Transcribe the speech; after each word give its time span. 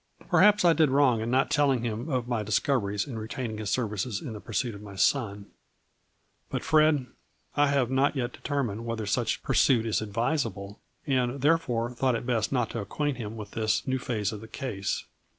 "Perhaps 0.31 0.65
I 0.65 0.73
did 0.73 0.89
wrong 0.89 1.21
in 1.21 1.29
not 1.29 1.51
telling 1.51 1.83
him 1.83 2.09
of 2.09 2.27
my 2.27 2.41
discoveries 2.41 3.05
and 3.05 3.19
retaining 3.19 3.59
his 3.59 3.69
services 3.69 4.19
in 4.19 4.33
the 4.33 4.39
pursuit 4.39 4.73
of 4.73 4.81
my 4.81 4.95
son, 4.95 5.45
but, 6.49 6.63
Fred, 6.63 7.05
I 7.55 7.67
have 7.67 7.91
not 7.91 8.15
yet 8.15 8.33
de 8.33 8.39
termined 8.39 8.81
whether 8.81 9.05
such 9.05 9.43
pursuit 9.43 9.85
is 9.85 10.01
advisable, 10.01 10.79
and, 11.05 11.41
therefore, 11.41 11.93
thought 11.93 12.15
it 12.15 12.25
best 12.25 12.51
not 12.51 12.71
to 12.71 12.79
acquaint 12.81 13.17
him 13.17 13.37
with 13.37 13.51
this 13.51 13.85
new 13.87 13.99
phase 13.99 14.31
of 14.31 14.41
the 14.41 14.47
case." 14.47 15.03